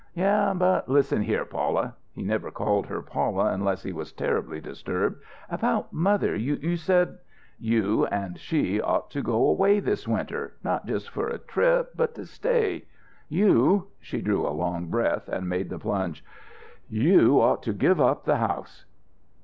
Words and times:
"Yeh, 0.15 0.53
but 0.55 0.89
listen 0.89 1.21
here, 1.21 1.45
Paula." 1.45 1.93
He 2.15 2.23
never 2.23 2.49
called 2.49 2.87
her 2.87 3.03
Paula 3.03 3.53
unless 3.53 3.83
he 3.83 3.93
was 3.93 4.11
terribly 4.11 4.59
disturbed. 4.59 5.21
"About 5.47 5.93
mother 5.93 6.35
you 6.35 6.75
said" 6.75 7.19
"You 7.71 8.07
and 8.07 8.39
she 8.39 8.81
ought 8.81 9.11
to 9.11 9.21
go 9.21 9.47
away 9.47 9.79
this 9.79 10.07
winter 10.07 10.55
not 10.63 10.87
just 10.87 11.11
for 11.11 11.27
a 11.27 11.37
trip, 11.37 11.91
but 11.95 12.15
to 12.15 12.25
stay. 12.25 12.85
You" 13.29 13.89
she 13.99 14.21
drew 14.23 14.43
a 14.43 14.49
long 14.49 14.87
breath 14.87 15.27
and 15.29 15.47
made 15.47 15.69
the 15.69 15.77
plunge 15.77 16.25
"you 16.89 17.39
ought 17.39 17.61
to 17.61 17.71
give 17.71 18.01
up 18.01 18.25
the 18.25 18.37
house." 18.37 18.85